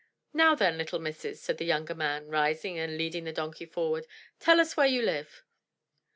[0.33, 4.07] "Now then, little missis," said the younger man, rising and leading the donkey forward,
[4.39, 5.43] "tell us where you live."